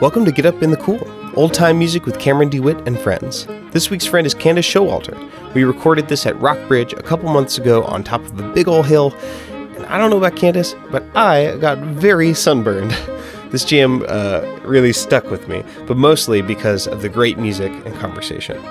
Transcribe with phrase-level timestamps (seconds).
[0.00, 3.46] Welcome to Get Up in the Cool, old time music with Cameron DeWitt and friends.
[3.70, 5.14] This week's friend is Candace Showalter.
[5.52, 8.86] We recorded this at Rockbridge a couple months ago on top of a big old
[8.86, 9.14] hill.
[9.50, 12.96] And I don't know about Candace, but I got very sunburned.
[13.50, 17.92] This jam uh, really stuck with me, but mostly because of the great music and
[17.96, 18.62] conversation.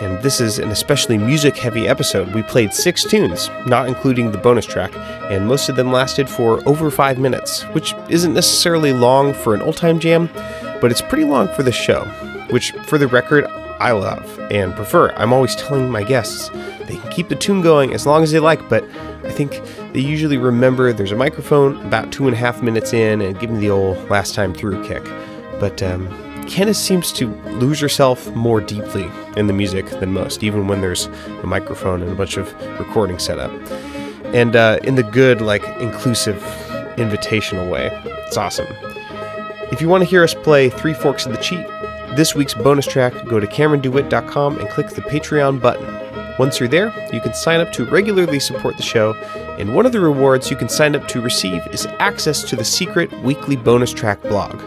[0.00, 2.34] And this is an especially music heavy episode.
[2.34, 4.92] We played six tunes, not including the bonus track,
[5.30, 9.62] and most of them lasted for over five minutes, which isn't necessarily long for an
[9.62, 10.28] old time jam,
[10.80, 12.04] but it's pretty long for the show,
[12.50, 13.46] which, for the record,
[13.78, 15.10] I love and prefer.
[15.16, 16.50] I'm always telling my guests
[16.86, 18.84] they can keep the tune going as long as they like, but
[19.24, 19.60] I think
[19.92, 23.50] they usually remember there's a microphone about two and a half minutes in and give
[23.50, 25.02] me the old last time through kick.
[25.58, 26.06] But um,
[26.46, 27.28] Candace seems to
[27.58, 31.06] lose herself more deeply in the music than most, even when there's
[31.42, 33.50] a microphone and a bunch of recording set up.
[34.34, 36.36] And uh, in the good, like, inclusive,
[36.96, 37.90] invitational way.
[38.26, 38.66] It's awesome.
[39.70, 41.66] If you want to hear us play Three Forks of the Cheat,
[42.16, 45.86] this week's bonus track, go to CameronDeWitt.com and click the Patreon button.
[46.38, 49.14] Once you're there, you can sign up to regularly support the show,
[49.58, 52.64] and one of the rewards you can sign up to receive is access to the
[52.64, 54.60] secret weekly bonus track blog.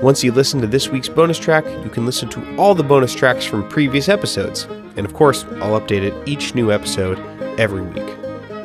[0.00, 3.12] Once you listen to this week's bonus track, you can listen to all the bonus
[3.12, 4.64] tracks from previous episodes.
[4.96, 7.18] And of course, I'll update it each new episode
[7.58, 8.16] every week.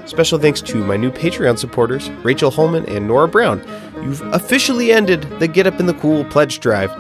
[0.06, 3.64] Special thanks to my new Patreon supporters, Rachel Holman and Nora Brown.
[3.95, 6.92] You've officially ended the Get Up in the Cool pledge drive.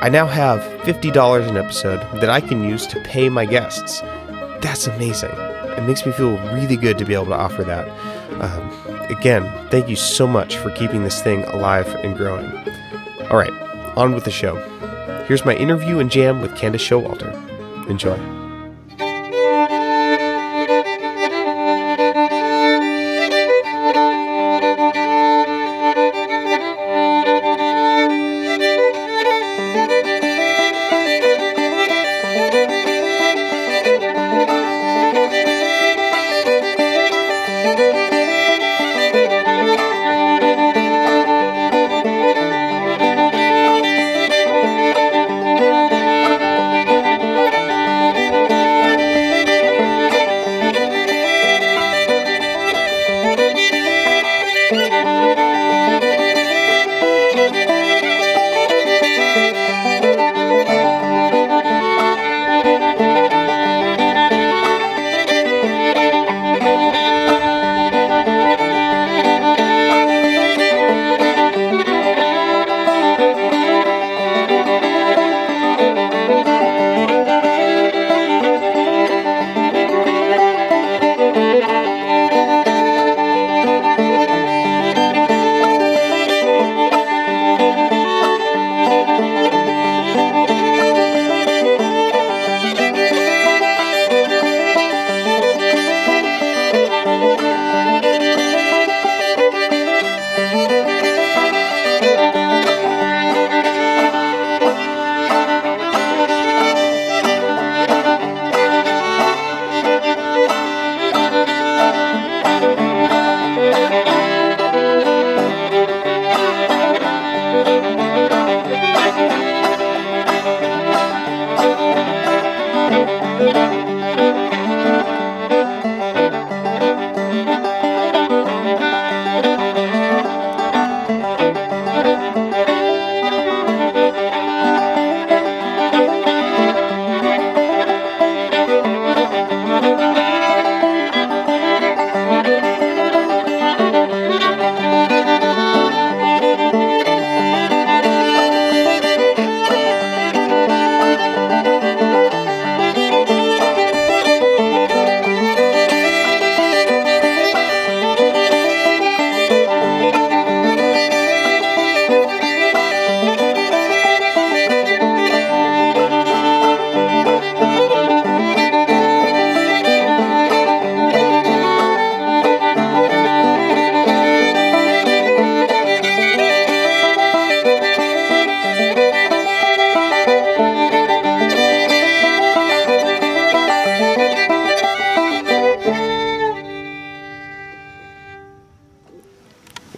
[0.00, 4.00] I now have $50 an episode that I can use to pay my guests.
[4.62, 5.32] That's amazing.
[5.32, 7.88] It makes me feel really good to be able to offer that.
[8.40, 12.50] Um, again, thank you so much for keeping this thing alive and growing.
[13.30, 13.52] All right,
[13.96, 14.56] on with the show.
[15.26, 17.32] Here's my interview and jam with Candace Showalter.
[17.88, 18.43] Enjoy.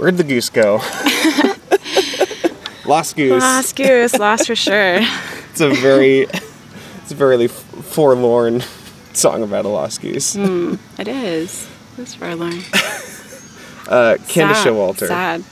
[0.07, 0.77] Where'd the goose go?
[2.87, 3.43] lost goose.
[3.43, 5.01] Lost goose, lost for sure.
[5.51, 6.29] It's a very,
[6.99, 8.61] it's a very forlorn
[9.15, 10.37] song about a lost goose.
[10.37, 11.69] Mm, it is.
[11.99, 12.61] It's forlorn.
[13.89, 14.67] Uh, Candace Sad.
[14.67, 15.09] Showalter.
[15.09, 15.45] Sad.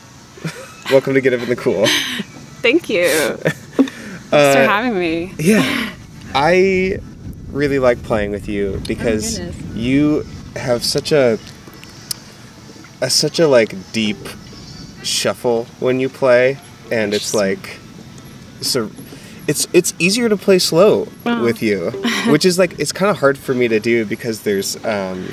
[0.93, 1.87] Welcome to Get Up in the Cool.
[2.63, 3.09] Thank you.
[3.09, 5.33] Thanks for having me.
[5.37, 5.91] Yeah.
[6.33, 6.99] I
[7.51, 10.25] really like playing with you because Oh, you
[10.55, 11.41] have such a,
[13.01, 14.19] a such a like deep
[15.05, 16.59] shuffle when you play
[16.91, 17.79] and it's like
[18.61, 18.91] so
[19.47, 21.43] it's it's easier to play slow Oh.
[21.45, 21.91] with you,
[22.33, 25.29] which is like it's kind of hard for me to do because there's um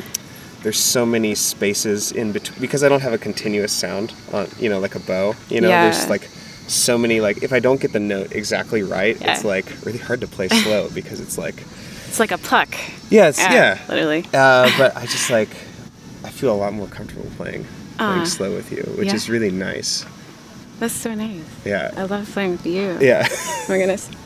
[0.63, 4.69] there's so many spaces in between because I don't have a continuous sound on you
[4.69, 5.33] know like a bow.
[5.50, 6.24] You know, there's like
[6.67, 10.19] so many like if I don't get the note exactly right, it's like really hard
[10.21, 11.63] to play slow because it's like
[12.07, 12.69] It's like a puck.
[13.09, 13.79] yeah, it's, yeah.
[13.88, 14.25] Literally.
[14.33, 15.50] Uh, but I just like
[16.25, 17.65] I feel a lot more comfortable playing
[18.07, 18.25] playing Ah.
[18.25, 19.15] slow with you, which Yeah.
[19.15, 20.06] is really nice.
[20.80, 21.42] That's so nice.
[21.65, 21.92] Yeah.
[21.95, 22.98] I love playing with you.
[23.00, 23.27] Yeah.
[23.30, 24.09] Oh my goodness.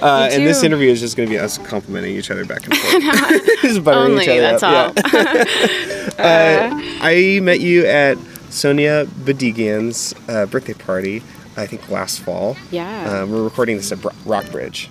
[0.00, 2.76] Uh, and this interview is just going to be us complimenting each other back and
[2.76, 3.02] forth.
[3.62, 4.96] just buttering Only, each other that's up.
[4.96, 6.24] all.
[6.24, 6.70] Yeah.
[6.72, 8.16] uh, I met you at
[8.48, 11.16] Sonia Badigian's uh, birthday party,
[11.56, 12.56] I think last fall.
[12.70, 13.22] Yeah.
[13.22, 14.88] Um, we're recording this at Rockbridge,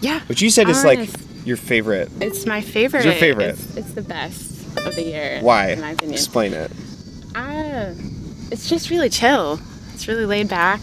[0.00, 0.20] yeah.
[0.26, 1.10] which you said is like
[1.44, 2.12] your favorite.
[2.20, 3.04] It's my favorite.
[3.04, 3.58] your favorite?
[3.58, 5.40] It's, it's the best of the year.
[5.42, 5.70] Why?
[5.70, 6.14] In my opinion.
[6.14, 6.70] Explain it.
[7.34, 7.90] Ah,
[8.50, 9.60] it's just really chill.
[9.92, 10.80] It's really laid back,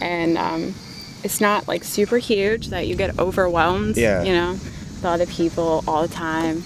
[0.00, 0.74] and um,
[1.22, 3.96] it's not like super huge that you get overwhelmed.
[3.96, 4.22] Yeah.
[4.22, 6.62] You know, with all the people all the time,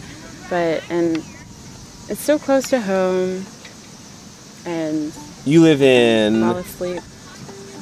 [0.49, 1.19] but and
[2.09, 3.45] it's so close to home,
[4.65, 5.13] and
[5.45, 7.03] You live in fall asleep.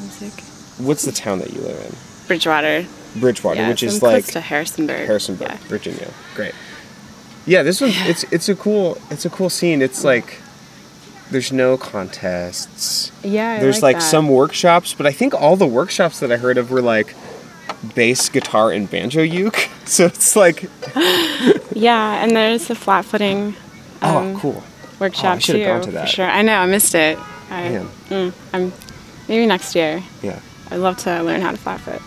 [0.00, 0.44] Music.
[0.78, 1.94] what's the town that you live in?
[2.26, 2.86] Bridgewater.
[3.16, 5.06] Bridgewater, yeah, which is like close to Harrisonburg.
[5.06, 5.56] Harrisonburg, Yeah.
[5.68, 6.10] Virginia.
[6.34, 6.54] Great.
[7.46, 8.06] Yeah, this one yeah.
[8.06, 9.82] it's it's a cool it's a cool scene.
[9.82, 10.38] It's like
[11.34, 13.10] there's no contests.
[13.24, 13.54] Yeah.
[13.54, 14.02] I there's like, that.
[14.02, 17.16] some workshops, but I think all the workshops that I heard of were like
[17.96, 19.68] bass, guitar, and banjo uke.
[19.84, 20.70] So it's like
[21.74, 23.54] Yeah, and there's the flat footing.
[24.00, 24.62] um, oh cool.
[24.98, 25.66] workshop should've too.
[25.66, 26.08] gone to that.
[26.08, 26.26] For sure.
[26.26, 26.56] I know.
[26.56, 27.18] I missed it.
[27.50, 28.72] I, mm, I'm
[29.28, 30.02] maybe next year.
[30.22, 30.40] Yeah.
[30.70, 32.00] I'd love to learn how to flat foot.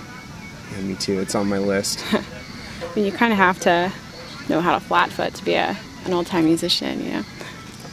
[0.71, 1.19] yeah, me too.
[1.19, 2.03] It's on my list.
[2.94, 3.91] But you kind of have to
[4.50, 7.03] know how to flat foot to be a an old time musician.
[7.03, 7.23] You know.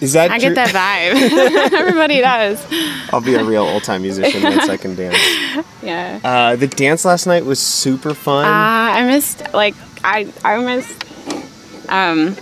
[0.04, 0.54] Is that I true?
[0.54, 1.72] get that vibe.
[1.72, 2.64] Everybody does.
[3.12, 5.16] I'll be a real old time musician once I can dance.
[5.82, 6.18] Yeah.
[6.24, 8.46] Uh, the dance last night was super fun.
[8.46, 8.48] Uh,
[8.98, 10.88] I missed like I I almost
[11.90, 12.36] um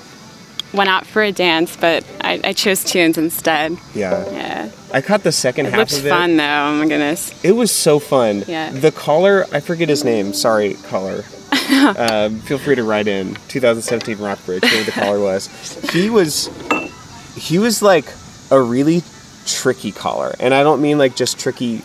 [0.73, 3.77] went out for a dance, but I, I chose tunes instead.
[3.95, 4.25] yeah.
[4.31, 4.71] Yeah.
[4.95, 6.11] I caught the second It half looked of it.
[6.11, 6.45] fun though.
[6.69, 7.33] Oh my goodness.
[7.45, 8.45] It was so fun.
[8.47, 8.71] Yeah.
[8.71, 10.33] The caller, I forget his name.
[10.35, 11.25] Sorry, caller.
[11.99, 13.35] um, feel free to write in.
[13.49, 15.49] 2017 Rockbridge, whoever the caller was.
[15.93, 16.49] He was,
[17.43, 18.07] he was like
[18.51, 19.03] a really
[19.47, 21.83] tricky caller, and I don't mean like just tricky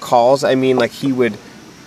[0.00, 0.44] calls.
[0.44, 1.36] I mean like he would,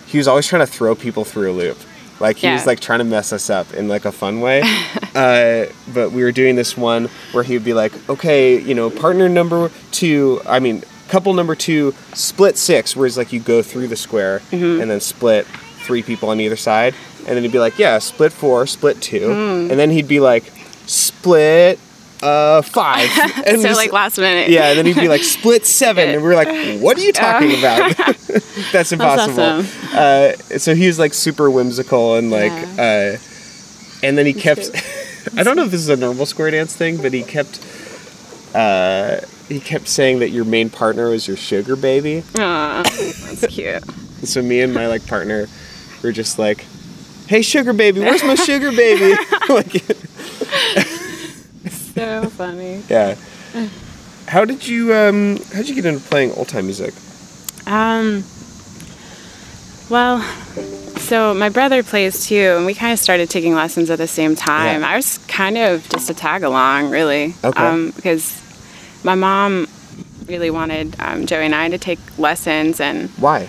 [0.07, 1.77] he was always trying to throw people through a loop.
[2.19, 4.61] Like he was like trying to mess us up in like a fun way.
[5.15, 8.89] uh, but we were doing this one where he would be like, okay, you know,
[8.89, 13.87] partner number two, I mean, couple number two, split six, whereas like you go through
[13.87, 14.81] the square Mm-hmm.
[14.81, 15.45] and then split
[15.85, 16.95] three people on either side.
[17.27, 19.27] And then he'd be like, yeah, split four, split two.
[19.27, 19.71] Hmm.
[19.71, 20.43] And then he'd be like,
[20.87, 21.79] split
[22.23, 23.09] uh, five.
[23.45, 24.49] And so just- like last minute.
[24.49, 27.11] yeah, and then he'd be like split seven, and we are like, "What are you
[27.11, 27.95] talking about?
[28.71, 29.67] That's impossible." awesome.
[29.93, 33.17] uh, so he was like super whimsical and like, uh,
[34.03, 34.69] and then he kept.
[35.37, 37.59] I don't know if this is a normal square dance thing, but he kept.
[38.55, 42.23] Uh, he kept saying that your main partner was your sugar baby.
[42.39, 43.83] Aw, that's cute.
[44.23, 45.47] So me and my like partner
[46.01, 46.65] were just like,
[47.27, 49.15] "Hey, sugar baby, where's my sugar baby?"
[49.49, 49.83] like,
[51.95, 52.83] So funny.
[52.89, 53.15] yeah.
[54.27, 55.37] How did you um?
[55.53, 56.93] How did you get into playing old time music?
[57.67, 58.23] Um,
[59.89, 60.19] well,
[60.97, 64.35] so my brother plays too, and we kind of started taking lessons at the same
[64.35, 64.81] time.
[64.81, 64.89] Yeah.
[64.89, 67.63] I was kind of just a tag along, really, Okay.
[67.63, 68.41] um, because
[69.03, 69.67] my mom
[70.27, 73.47] really wanted um, Joey and I to take lessons, and Why?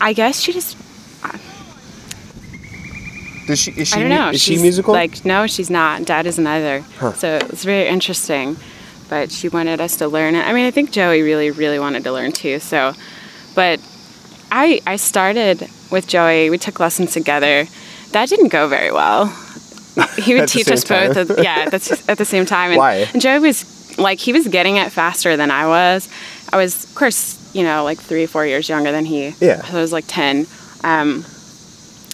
[0.00, 0.76] I guess she just
[3.46, 3.70] Does she?
[3.72, 3.96] Is she?
[3.96, 4.30] I don't know.
[4.30, 4.92] Is she musical?
[4.92, 6.04] Like, no, she's not.
[6.04, 6.80] Dad isn't either.
[6.98, 7.12] Huh.
[7.12, 8.56] So it's very interesting.
[9.08, 10.44] But she wanted us to learn it.
[10.44, 12.58] I mean, I think Joey really, really wanted to learn too.
[12.58, 12.92] So,
[13.54, 13.80] but
[14.50, 16.50] I I started with Joey.
[16.50, 17.66] We took lessons together.
[18.10, 19.26] That didn't go very well.
[20.18, 21.14] He would teach us both.
[21.14, 21.38] time?
[21.38, 22.72] At, yeah, that's at the same time.
[22.72, 23.08] And, Why?
[23.12, 26.08] And Joey was like he was getting it faster than I was.
[26.52, 29.34] I was, of course, you know, like three, four years younger than he.
[29.40, 29.62] Yeah.
[29.62, 30.46] So I was like ten.
[30.84, 31.24] Um,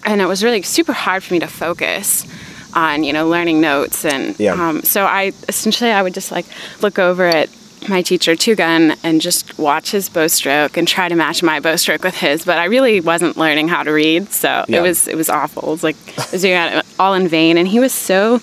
[0.04, 2.26] and it was really super hard for me to focus
[2.74, 4.54] on you know learning notes and Yeah.
[4.54, 6.46] um, so i essentially i would just like
[6.80, 7.48] look over at
[7.88, 11.60] my teacher two gun and just watch his bow stroke and try to match my
[11.60, 14.78] bow stroke with his but i really wasn't learning how to read so Yeah.
[14.78, 17.58] it was it was awful it was like I was doing it all in vain
[17.58, 18.40] and he was so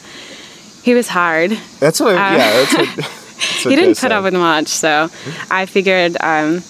[0.84, 2.14] he was hard That's what.
[2.16, 2.88] Uh, yeah, that's what.
[3.40, 5.10] That's what he didn't put up with much so
[5.50, 6.62] i figured um,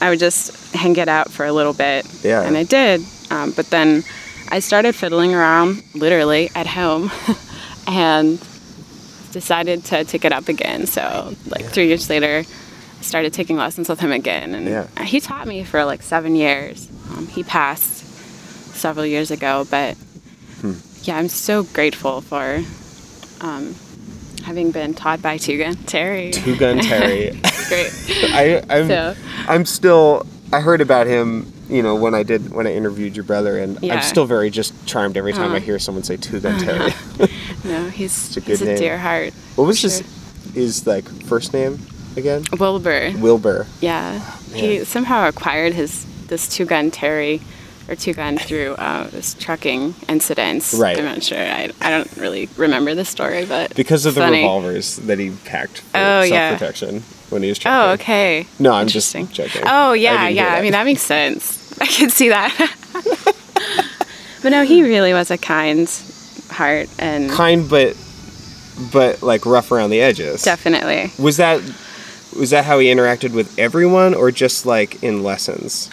[0.00, 2.04] I would just hang it out for a little bit.
[2.22, 2.42] Yeah.
[2.42, 3.02] And I did.
[3.30, 4.02] Um, but then
[4.48, 7.10] I started fiddling around literally at home
[7.86, 8.38] and
[9.32, 10.86] decided to take it up again.
[10.86, 12.44] So, like three years later,
[12.98, 14.54] I started taking lessons with him again.
[14.54, 15.04] And Yeah.
[15.04, 16.88] he taught me for like seven years.
[17.10, 18.04] Um, he passed
[18.76, 19.96] several years ago, but
[20.60, 20.74] Hmm.
[21.02, 22.62] yeah, I'm so grateful for
[23.40, 23.74] um,
[24.44, 26.30] having been taught by Two Gun Terry.
[26.30, 27.30] Two Gun Terry.
[27.68, 27.92] Great.
[28.32, 29.14] I, I'm, So-
[29.48, 30.26] I'm still.
[30.52, 33.78] I heard about him, you know, when I did when I interviewed your brother, and
[33.82, 33.94] Yeah.
[33.96, 35.64] I'm still very just charmed every time I Uh-huh.
[35.64, 36.92] hear someone say Two Gun Terry.
[37.64, 38.78] No, he's a good he's a name.
[38.78, 39.32] dear heart.
[39.56, 39.90] what was Sure.
[39.90, 40.02] his
[40.54, 41.80] his like first name
[42.16, 42.44] again?
[42.58, 43.12] Wilbur.
[43.18, 43.66] Wilbur.
[43.80, 44.20] Yeah,
[44.52, 47.40] he somehow acquired his this two gun Terry
[47.88, 50.72] or two gun through uh, this trucking incidents.
[50.74, 50.96] Right.
[50.98, 51.38] I'm not sure.
[51.38, 54.38] I, I don't really remember the story, but Because of the funny.
[54.38, 56.56] revolvers that he packed for Oh, yeah.
[57.34, 57.90] When he was trucking.
[57.90, 58.46] Oh, okay.
[58.58, 59.62] No, I'm just joking.
[59.66, 60.54] Oh yeah, didn't yeah.
[60.54, 61.60] I mean that makes sense.
[61.80, 62.54] I can see that.
[64.42, 65.88] but no, he really was a kind
[66.50, 67.96] heart and Kind, but
[68.92, 70.42] but like rough around the edges.
[70.42, 71.12] definitely.
[71.22, 71.60] Was that
[72.38, 75.90] was that how he interacted with everyone, or just like in lessons?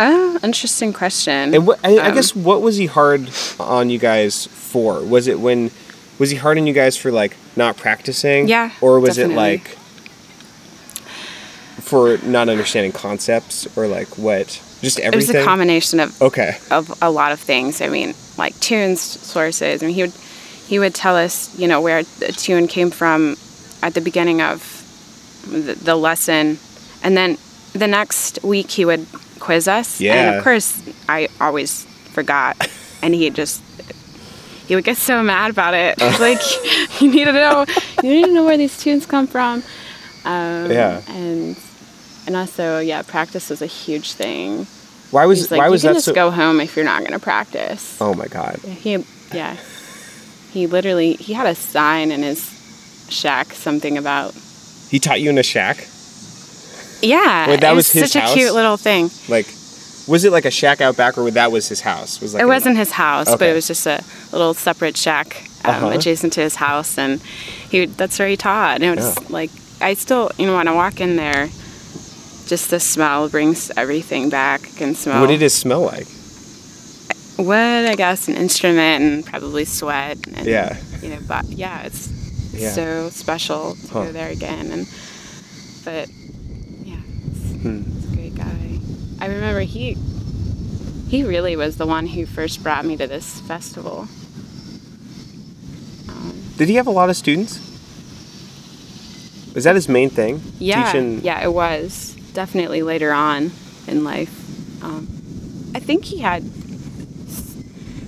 [0.00, 1.54] Oh, interesting question.
[1.54, 3.30] And what I, I Um, guess what was he hard
[3.60, 5.00] on you guys for?
[5.04, 5.70] Was it when
[6.18, 8.48] was he hard on you guys for like not practicing?
[8.48, 9.34] Yeah, Or was definitely.
[9.34, 9.78] it like
[11.84, 14.60] for not understanding concepts or like what?
[14.80, 15.34] Just everything.
[15.34, 16.56] it was a combination of Okay.
[16.70, 17.80] of a lot of things.
[17.80, 19.82] I mean, like tunes sources.
[19.82, 20.12] I mean, he would
[20.66, 23.36] he would tell us, you know, where the tune came from
[23.82, 24.58] at the beginning of
[25.50, 26.58] the, the lesson,
[27.02, 27.36] and then
[27.74, 29.06] the next week he would
[29.40, 30.00] quiz us.
[30.00, 30.14] Yeah.
[30.14, 32.56] And of course, I always forgot,
[33.02, 33.60] and he just
[34.66, 35.98] he would get so mad about it.
[36.20, 36.40] like
[37.00, 37.66] you need to know,
[38.02, 39.62] you need to know where these tunes come from.
[40.24, 41.02] Um, Yeah.
[41.08, 41.56] And
[42.26, 44.66] and also, yeah, practice was a huge thing.
[45.10, 46.14] Why was He's like, why you was can that just so?
[46.14, 47.96] go home if you're not going to practice.
[48.00, 48.56] Oh my god.
[48.58, 49.56] He, yeah,
[50.52, 52.40] he literally he had a sign in his
[53.10, 54.34] shack something about
[54.90, 55.86] He taught you in a shack.
[57.02, 57.56] yeah.
[57.56, 58.32] That it was his such house?
[58.32, 59.10] a cute little thing.
[59.28, 59.46] Like,
[60.08, 62.20] was it like a shack out back, or that was his house?
[62.20, 64.02] Was like It wasn't his house, but it was just a
[64.32, 65.88] little separate shack um, Uh-huh.
[65.90, 67.20] adjacent to his house, and
[67.70, 68.76] he that's where he taught.
[68.76, 69.26] And it was Yeah.
[69.28, 69.50] like
[69.80, 71.48] I still, you know, when I walk in there,
[72.46, 74.62] just the smell brings everything back.
[74.62, 76.06] I can smell What did it smell like?
[77.36, 80.18] wood, I guess, an instrument, and probably sweat.
[80.36, 80.76] And, Yeah.
[81.02, 82.08] You know, but yeah, it's
[82.52, 82.70] Yeah.
[82.72, 84.04] so special to Huh.
[84.04, 84.70] go there again.
[84.70, 84.86] And
[85.84, 86.08] but
[86.84, 86.94] yeah,
[87.26, 87.82] it's, Hmm.
[87.82, 88.78] he's a great guy.
[89.20, 89.96] I remember he
[91.08, 94.08] he really was the one who first brought me to this festival.
[96.08, 97.58] Um, Did he have a lot of students?
[99.54, 100.40] Was that his main thing?
[100.58, 101.20] yeah, Teaching.
[101.22, 103.50] yeah, it was definitely later on
[103.86, 104.82] in life.
[104.82, 105.08] Um,
[105.74, 106.42] I think he had.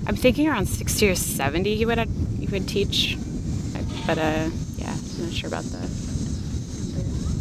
[0.08, 1.74] I'm thinking around sixty or seventy.
[1.76, 2.10] He would have.
[2.38, 3.16] he would teach,
[4.06, 5.88] but uh, yeah, I'm not sure about that.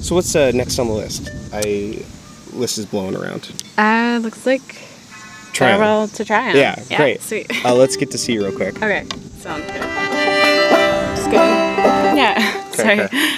[0.01, 1.29] So what's uh, next on the list?
[1.53, 2.03] I
[2.53, 3.51] list is blowing around.
[3.77, 4.61] Uh, looks like
[5.53, 5.77] Try 'em.
[5.79, 6.55] farewell to Tryon.
[6.55, 7.21] Yeah, great.
[7.21, 7.65] Sweet.
[7.65, 8.77] Uh, let's get to see you real quick.
[8.77, 9.05] okay,
[9.39, 9.81] sounds good.
[11.15, 11.37] Just go.
[12.15, 12.71] Yeah.
[12.71, 13.01] Sorry.
[13.01, 13.35] okay.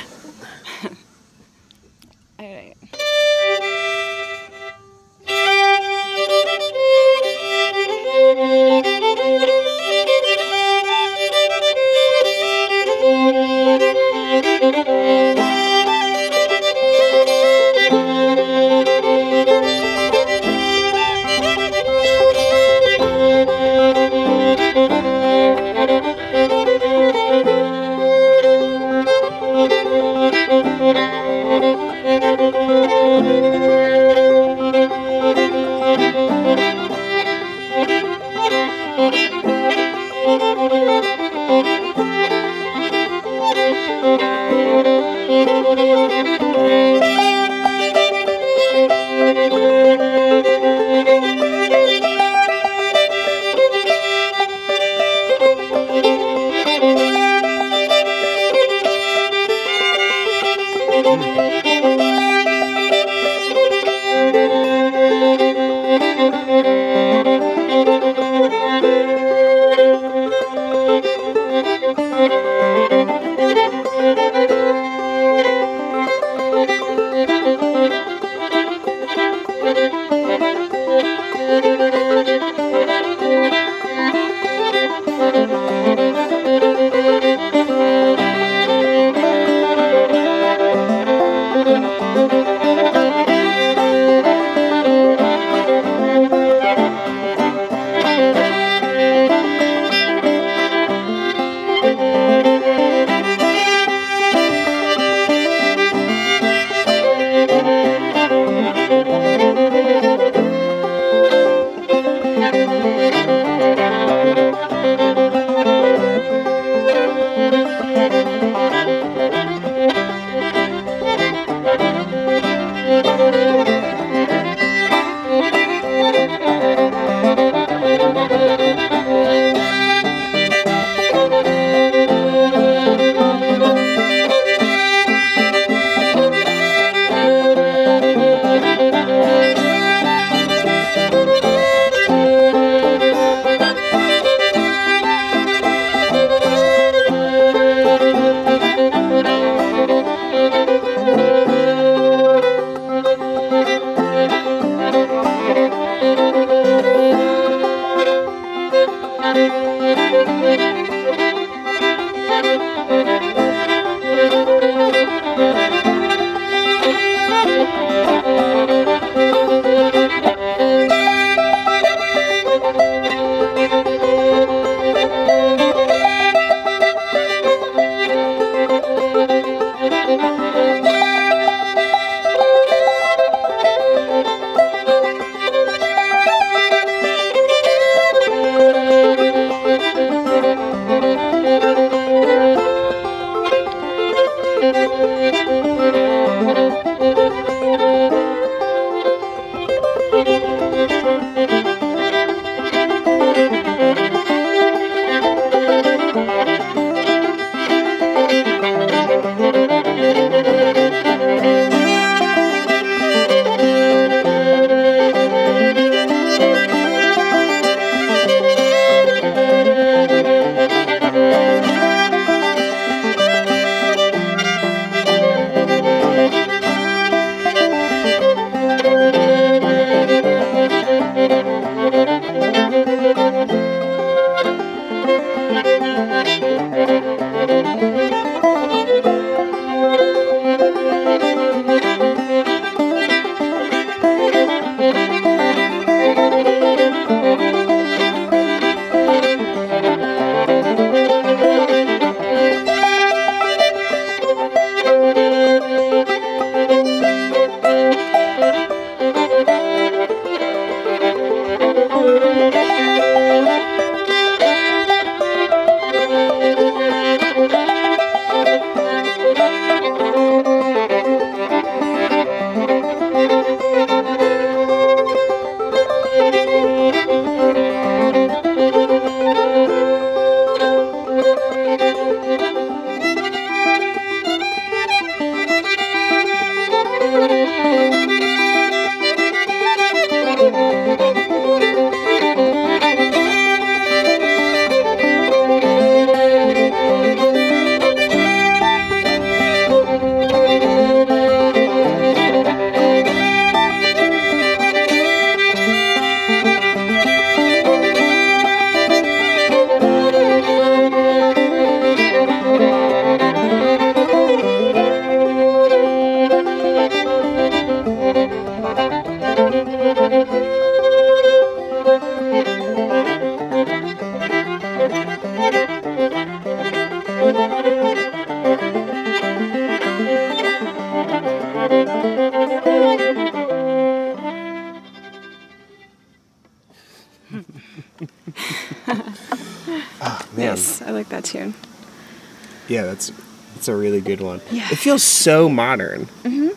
[343.67, 344.39] That's a really good one.
[344.49, 344.67] Yeah.
[344.71, 346.05] It feels so modern.
[346.23, 346.49] Mm-hmm.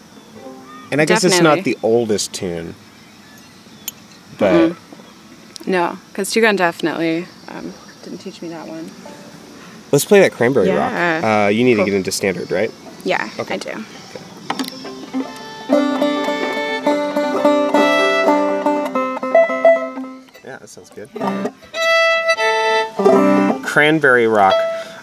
[0.93, 2.75] And I guess it's not the oldest tune.
[4.39, 4.77] But
[5.67, 7.73] No, because Two Gun definitely um,
[8.05, 8.91] didn't teach me that one.
[9.93, 11.19] let's play that Cranberry Yeah.
[11.19, 11.25] Rock.
[11.25, 11.85] Uh, you need Cool.
[11.85, 12.71] to get into standard, right?
[13.05, 13.55] Yeah, Okay.
[13.55, 13.85] I do.
[20.43, 21.09] Yeah, that sounds good.
[23.65, 24.55] Cranberry Rock.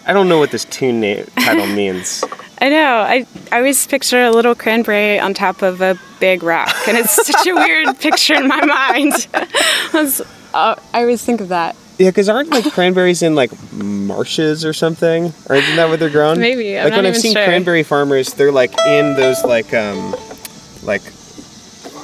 [0.08, 2.24] I don't know what this tune name title means.
[2.60, 2.96] I know.
[2.96, 7.14] I, I always picture a little cranberry on top of a big rock, and it's
[7.26, 9.28] such a weird picture in my mind.
[9.34, 10.20] I, was,
[10.54, 11.76] uh, I always think of that.
[11.98, 15.32] Yeah, because aren't like cranberries in like marshes or something?
[15.50, 16.38] Or isn't that where they're grown?
[16.40, 17.44] Maybe, I'm like when I've seen sure.
[17.44, 20.14] cranberry farmers, they're like in those like um
[20.84, 21.02] like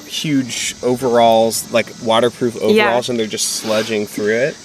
[0.06, 3.12] huge overalls, like waterproof overalls, Yeah.
[3.12, 4.56] and they're just sludging through it.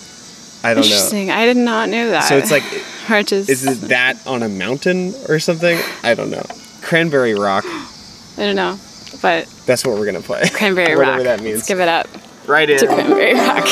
[0.63, 0.87] I don't know.
[0.87, 1.31] Interesting.
[1.31, 2.27] I did not know that.
[2.27, 2.63] So it's like,
[3.09, 5.79] Or just, is it that on a mountain or something?
[6.03, 6.43] I don't know.
[6.81, 7.65] Cranberry Rock.
[7.65, 7.87] I
[8.37, 8.77] don't know.
[9.21, 10.47] But That's what we're gonna play.
[10.49, 11.17] cranberry Rock.
[11.17, 11.57] Whatever that means.
[11.57, 12.07] Let's give it up
[12.47, 12.77] right in.
[12.79, 13.65] to cranberry rock.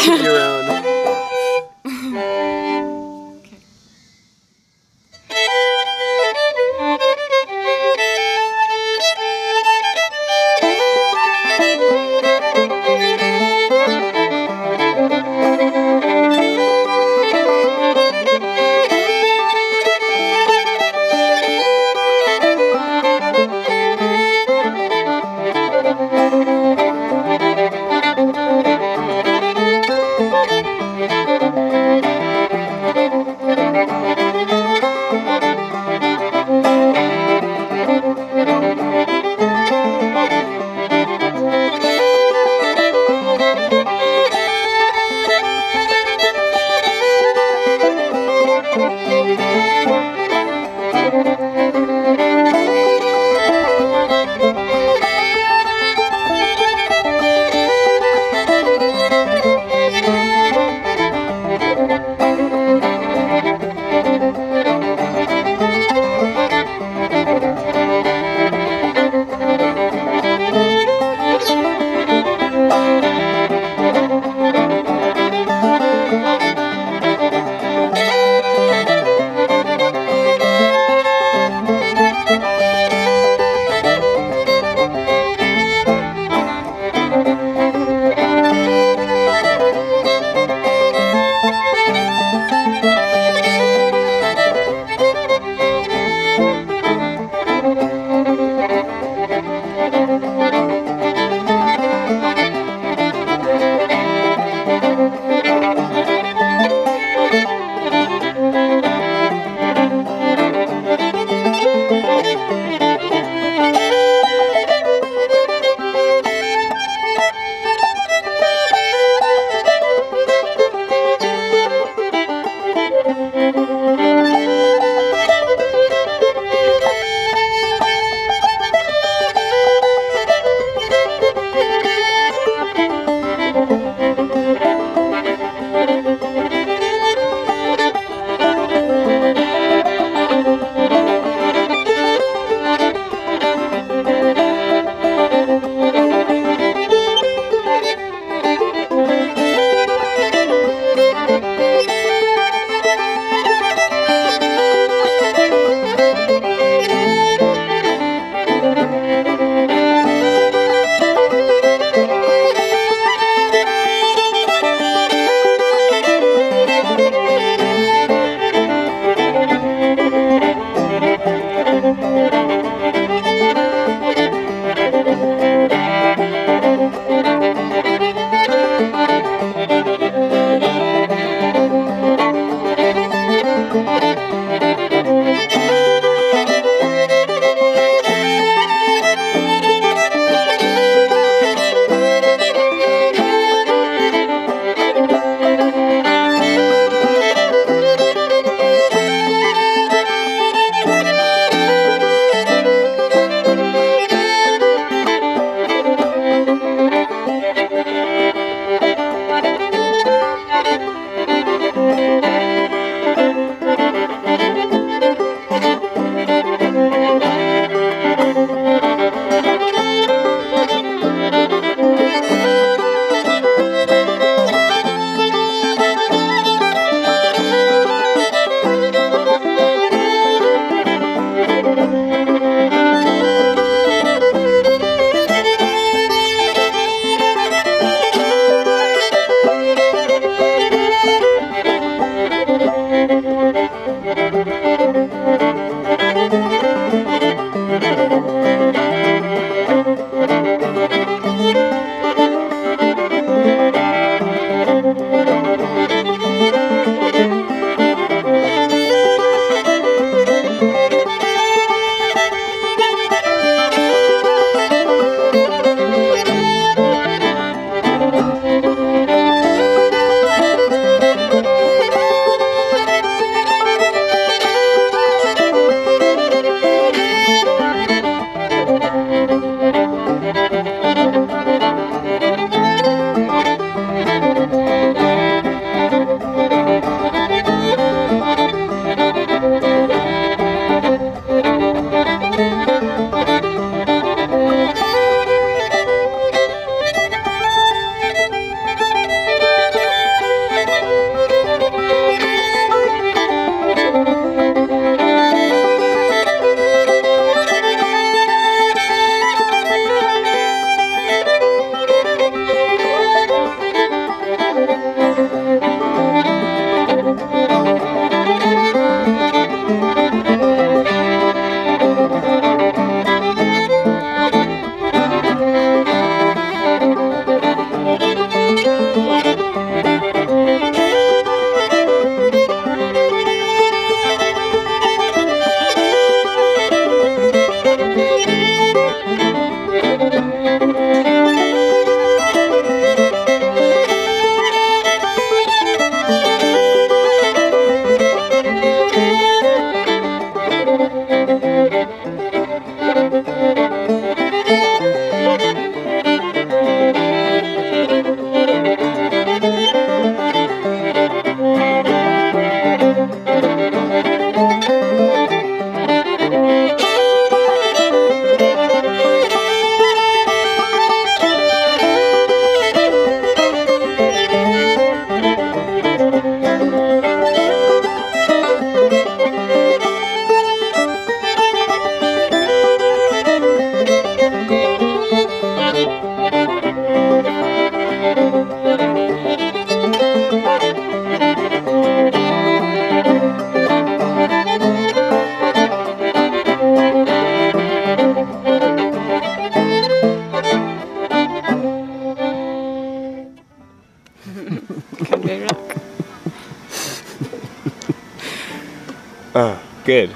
[409.37, 409.59] Own.
[409.85, 410.09] good.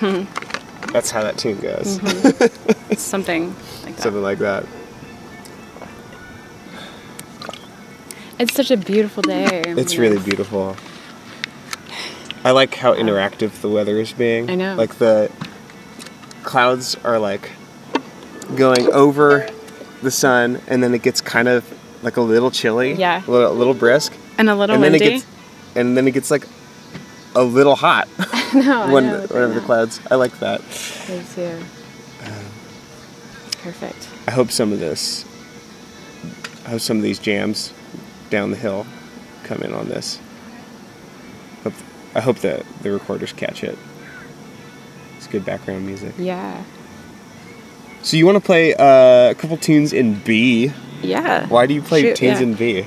[0.00, 0.24] Hmm.
[0.92, 1.98] That's how that tune goes.
[1.98, 2.94] It's mm-hmm.
[2.96, 4.02] something like that.
[4.02, 4.66] Something like that.
[8.38, 9.62] It's such a beautiful day.
[9.64, 10.76] It's really beautiful.
[12.42, 14.50] I like how interactive the weather is being.
[14.50, 14.74] I know.
[14.74, 15.30] Like the
[16.42, 17.52] clouds are like
[18.56, 19.48] going over
[20.02, 21.64] the sun, and then it gets kind of
[22.02, 22.94] like a little chilly.
[22.94, 23.22] Yeah.
[23.24, 24.12] A little, a little brisk.
[24.36, 25.06] And a little and then windy.
[25.06, 25.26] it gets,
[25.76, 26.46] and then it gets like
[27.34, 28.08] a little hot
[28.66, 30.00] no, I when know, whenever the clouds.
[30.10, 30.60] I like that.
[31.08, 31.58] Me too.
[33.62, 34.08] Perfect.
[34.26, 35.24] I hope some of this.
[36.66, 37.72] I hope some of these jams
[38.30, 38.86] down the hill
[39.44, 40.20] come in on this.
[41.62, 41.72] Hope,
[42.14, 43.78] I hope that the recorders catch it.
[45.16, 46.14] It's good background music.
[46.18, 46.62] Yeah.
[48.02, 50.70] So you want to play uh, a couple tunes in B?
[51.02, 51.46] Yeah.
[51.48, 52.46] Why do you play Shoot, tunes yeah.
[52.46, 52.86] in B?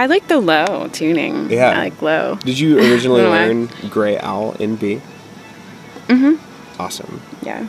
[0.00, 1.50] I like the low tuning.
[1.50, 1.72] Yeah.
[1.72, 2.36] I like low.
[2.36, 3.46] Did you originally Don't know why.
[3.48, 5.02] learn Gray Owl in B?
[6.08, 6.80] Mm-hmm.
[6.80, 7.20] Awesome.
[7.42, 7.66] Yeah.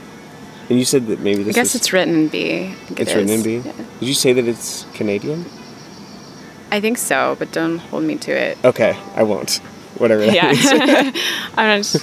[0.69, 2.67] And you said that maybe this I guess is it's written in B.
[2.67, 3.43] I think it it's written in.
[3.43, 3.57] B.
[3.57, 3.73] Yeah.
[3.99, 5.43] Did you say that it's Canadian?
[6.71, 8.57] I think so, but don't hold me to it.
[8.63, 9.57] Okay, I won't.
[9.97, 10.51] Whatever that Yeah.
[10.53, 10.65] means.
[11.57, 12.01] I'm not just,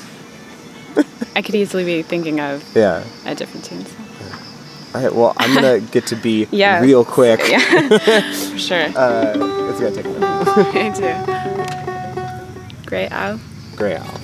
[1.35, 3.03] I could easily be thinking of yeah.
[3.25, 3.87] a different tune.
[3.87, 4.08] so.
[4.99, 5.15] All right.
[5.15, 6.81] Well, I'm gonna get to be Yeah.
[6.81, 7.41] real quick.
[7.49, 7.61] Yeah.
[8.51, 8.87] For sure.
[8.97, 10.25] Uh, it's gonna take a minute.
[10.75, 10.91] I
[12.81, 12.87] do.
[12.87, 13.39] Great owl.
[13.77, 14.18] Gray Owl.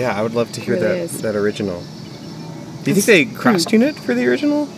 [0.00, 0.12] Yeah.
[0.12, 1.22] Yeah, I would love to hear Really that is.
[1.22, 1.82] that original.
[2.82, 4.68] Do you think they cross tune it for the original?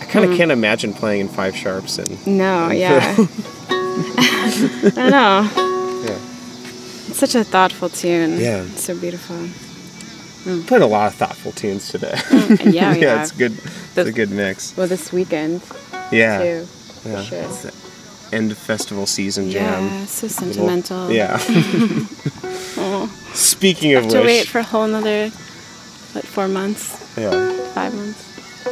[0.00, 0.36] I kind of mm.
[0.36, 3.16] can't imagine playing in five sharps and No, yeah.
[3.68, 6.02] I know.
[6.06, 6.14] yeah.
[7.08, 8.38] It's such a thoughtful tune.
[8.38, 8.62] Yeah.
[8.64, 9.36] It's so beautiful.
[9.36, 10.66] Mm.
[10.66, 12.18] Played a lot of thoughtful tunes today.
[12.30, 13.22] And yeah, yeah.
[13.22, 13.52] it's good.
[13.52, 14.76] It's The- a good mix.
[14.76, 15.62] Well, this weekend
[16.10, 16.38] Yeah.
[16.42, 16.66] too.
[17.06, 17.22] yeah.
[17.22, 17.42] sure.
[17.42, 17.72] It's the
[18.36, 19.84] end of festival season jam.
[19.84, 21.10] Yeah, so Little- sentimental.
[21.10, 21.38] Yeah.
[23.34, 25.28] Speaking of have to which, wait for a whole another,
[26.12, 27.30] what, four months, yeah,
[27.72, 28.66] five months.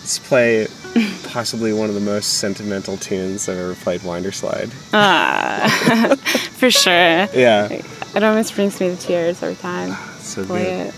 [0.00, 0.66] let's play
[1.28, 4.02] possibly one of the most sentimental tunes I've ever played.
[4.02, 4.70] Winder Slide.
[4.92, 6.16] Ah,
[6.56, 6.92] for sure.
[6.92, 7.68] Yeah.
[8.14, 9.96] It almost brings me to tears every time.
[10.20, 10.86] So Play good.
[10.88, 10.94] it.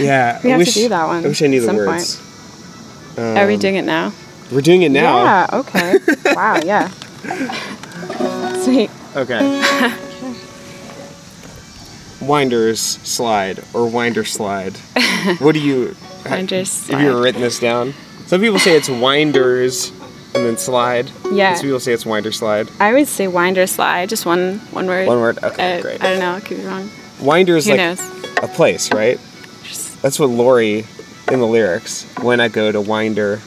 [0.00, 0.40] Yeah.
[0.44, 2.20] We I have to do that one I wish I knew the words.
[3.16, 4.12] Are we Um, doing it now?
[4.50, 5.16] We're doing it now.
[5.24, 5.46] Yeah.
[5.52, 5.98] Okay.
[6.34, 6.60] wow.
[6.64, 6.88] Yeah.
[8.64, 8.90] Sweet.
[9.16, 10.04] Okay.
[12.20, 14.76] Winders slide or winder slide.
[15.40, 15.94] What do you?
[16.28, 17.92] Winders Have you ever written this down?
[18.26, 19.90] Some people say it's winders
[20.34, 21.10] and then slide.
[21.32, 21.54] Yeah.
[21.54, 22.68] Some people say it's winder slide.
[22.78, 25.08] I always say winder slide, just one one word.
[25.08, 25.38] One word.
[25.42, 26.02] Okay, I, great.
[26.02, 26.34] I don't know.
[26.34, 26.88] I could be wrong.
[27.20, 28.00] Winder is Who like knows?
[28.42, 29.18] a place, right?
[30.02, 30.84] That's what Lori
[31.32, 32.04] in the lyrics.
[32.22, 33.40] When I go to winder,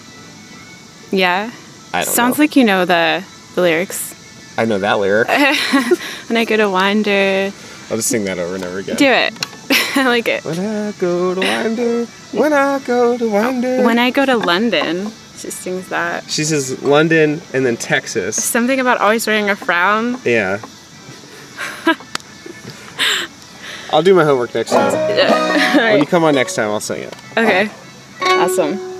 [1.11, 1.51] yeah.
[1.93, 2.43] I don't Sounds know.
[2.43, 3.23] like you know the
[3.55, 4.13] the lyrics.
[4.57, 5.27] I know that lyric.
[6.27, 7.51] When I go to winder,
[7.91, 8.95] I'll just sing that over and over again.
[8.95, 9.33] do it.
[9.97, 10.45] I like it.
[10.45, 13.83] When I go to London, when I go to winder.
[13.83, 16.29] When I go to London, she sings that.
[16.29, 18.41] She says London and then Texas.
[18.41, 20.17] Something about always wearing a frown.
[20.23, 20.59] Yeah.
[23.91, 24.91] I'll do my homework next time.
[25.77, 27.13] When you come on next time, I'll sing it.
[27.37, 27.69] Okay.
[28.21, 28.90] Awesome.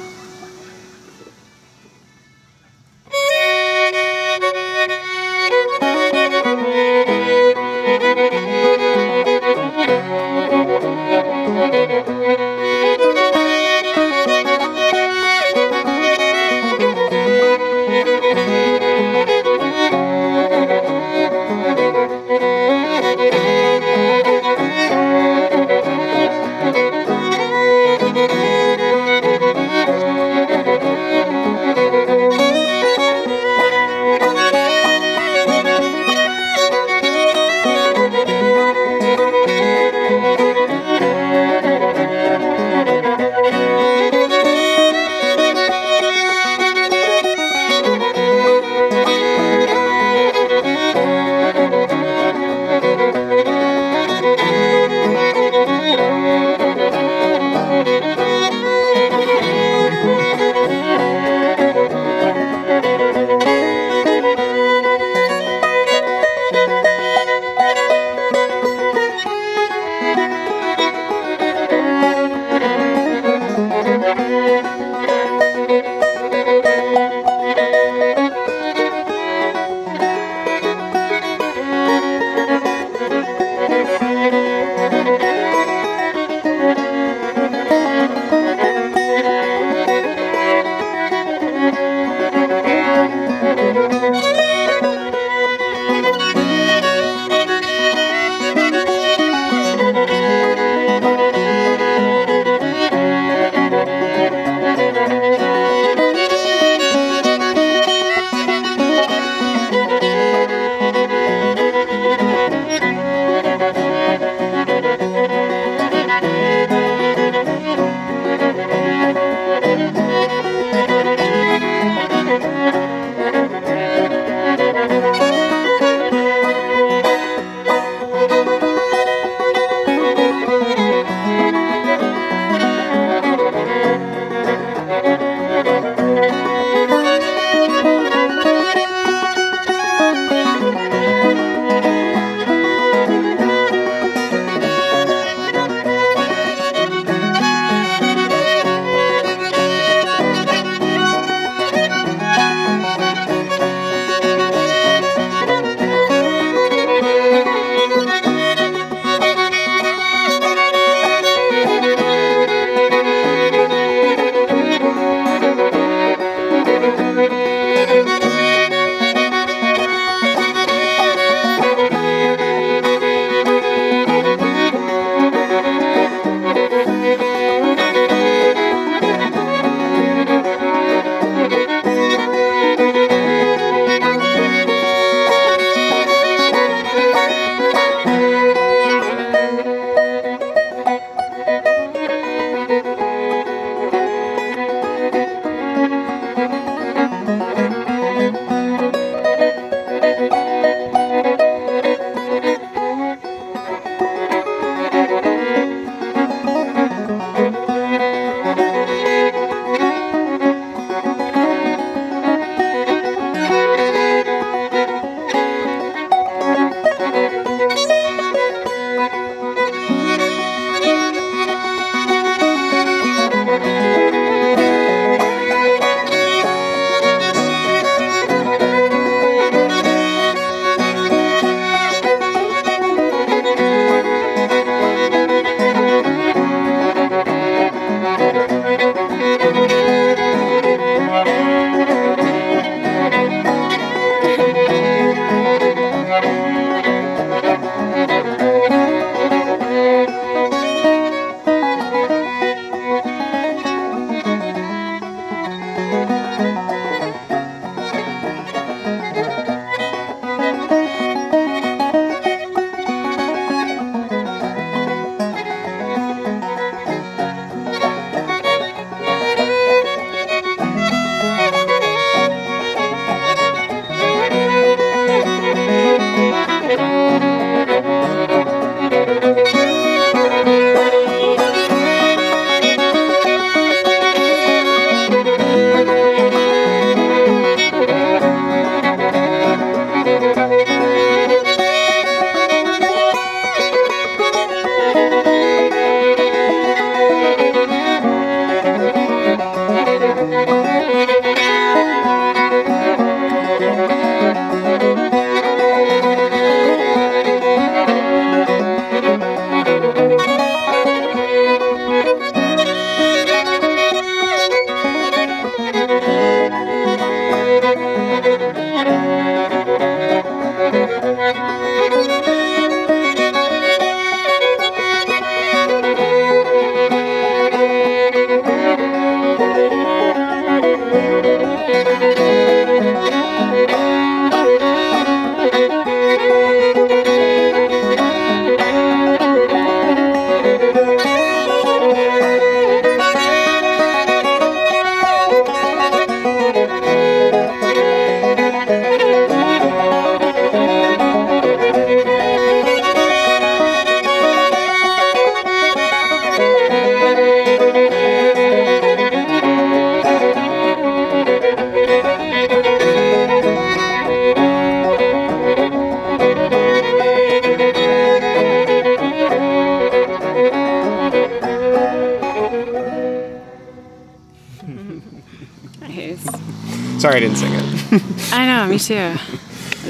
[377.01, 379.15] Sorry I didn't sing it I know, me too.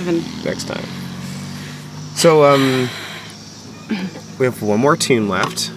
[0.06, 0.86] Been next time.
[2.16, 2.90] So, um,
[4.40, 5.72] we have one more tune left.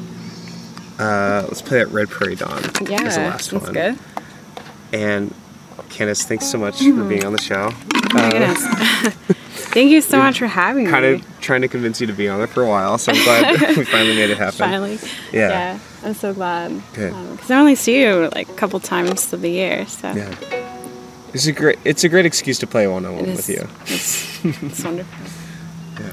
[0.98, 2.62] Uh, let's play that Red Prairie Dawn.
[2.88, 3.72] yeah, as the last that's one.
[3.72, 3.98] good.
[4.92, 5.34] And
[5.90, 7.70] Candace, thanks so much for being on the show.
[7.72, 9.14] Oh my goodness.
[9.74, 11.10] Thank you so much for having Kind me.
[11.18, 13.24] Kind of trying to convince you to be on it for a while, so I'm
[13.24, 14.58] glad we finally made it happen.
[14.58, 14.98] Finally.
[15.32, 15.48] Yeah.
[15.48, 16.80] Yeah, I'm so glad.
[16.94, 17.12] Good.
[17.32, 20.32] Because I only see you like a couple times of the year, so Yeah.
[21.34, 23.68] It's a great it's a great excuse to play one on one with you.
[23.82, 25.26] It's, it's wonderful.
[26.00, 26.10] Yeah.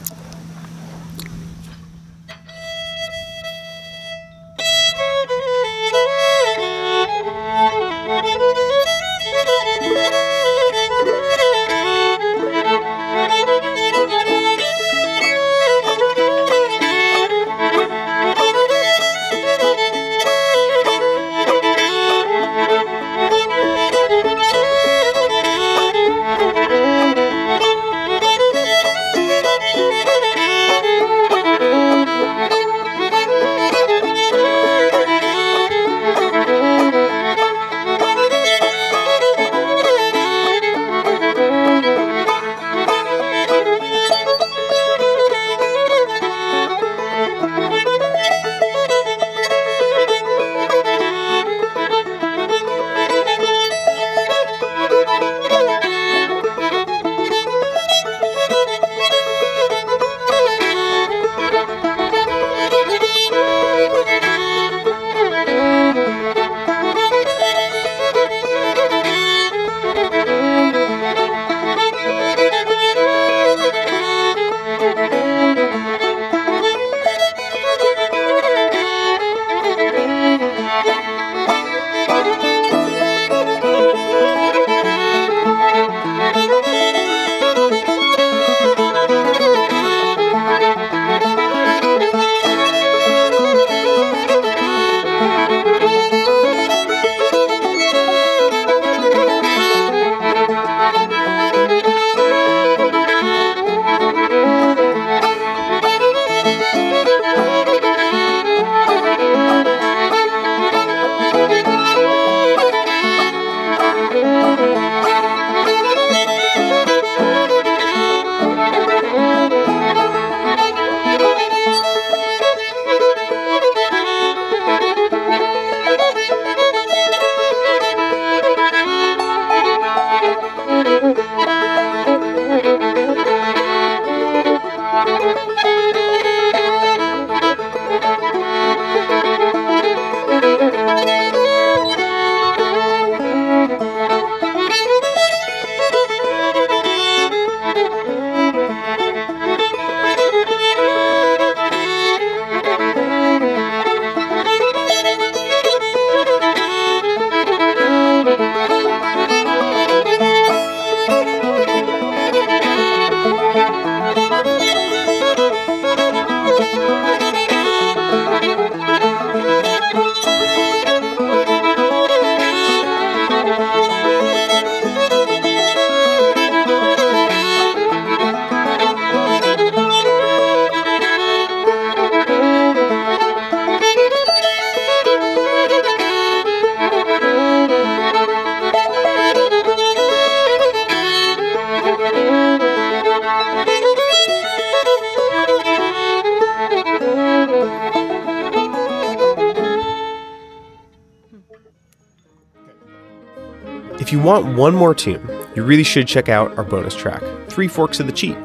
[204.32, 205.22] Want one more tune,
[205.56, 208.38] you really should check out our bonus track, Three Forks of the Cheat.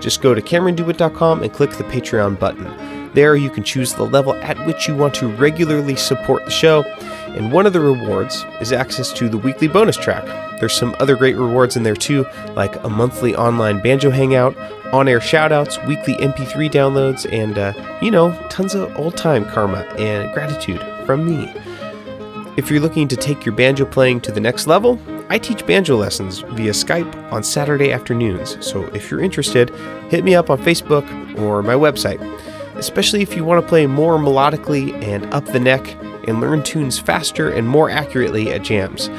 [0.00, 3.12] Just go to CameronDewitt.com and click the Patreon button.
[3.12, 6.82] There, you can choose the level at which you want to regularly support the show,
[7.36, 10.24] and one of the rewards is access to the weekly bonus track.
[10.60, 12.24] There's some other great rewards in there too,
[12.54, 14.56] like a monthly online banjo hangout,
[14.94, 19.80] on air shoutouts, weekly MP3 downloads, and, uh, you know, tons of old time karma
[19.98, 21.52] and gratitude from me.
[22.56, 25.96] If you're looking to take your banjo playing to the next level, I teach banjo
[25.96, 29.70] lessons via Skype on Saturday afternoons, so if you're interested,
[30.10, 31.04] hit me up on Facebook
[31.38, 32.20] or my website
[32.76, 35.96] especially if you want to play more melodically and up the neck
[36.26, 39.10] and learn tunes faster and more accurately at jams.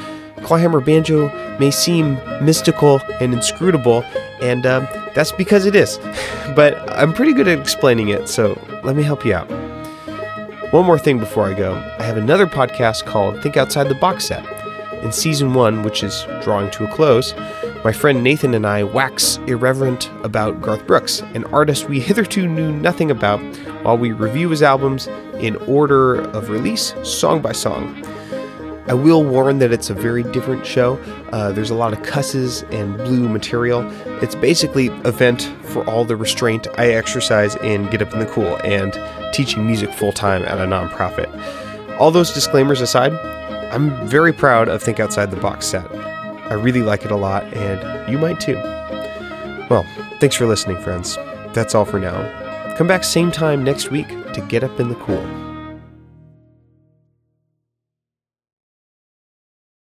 [0.42, 1.28] Clawhammer banjo
[1.58, 4.02] may seem mystical and inscrutable,
[4.40, 5.98] and um, that's because it is.
[6.56, 9.50] but I'm pretty good at explaining it, so let me help you out.
[10.72, 14.26] One more thing before I go I have another podcast called Think Outside the Box
[14.26, 14.55] Set.
[15.06, 17.32] In season one, which is drawing to a close,
[17.84, 22.72] my friend Nathan and I wax irreverent about Garth Brooks, an artist we hitherto knew
[22.72, 23.38] nothing about,
[23.84, 25.06] while we review his albums
[25.38, 28.04] in order of release, song by song.
[28.88, 30.94] I will warn that it's a very different show.
[31.30, 33.88] Uh, there's a lot of cusses and blue material.
[34.24, 38.26] It's basically a vent for all the restraint I exercise in Get Up in the
[38.26, 38.98] Cool and
[39.32, 41.30] teaching music full time at a nonprofit.
[42.00, 43.12] All those disclaimers aside,
[43.72, 45.90] I'm very proud of Think Outside the Box set.
[45.94, 48.54] I really like it a lot, and you might too.
[49.68, 49.84] Well,
[50.20, 51.16] thanks for listening, friends.
[51.52, 52.74] That's all for now.
[52.76, 55.45] Come back same time next week to get up in the cool.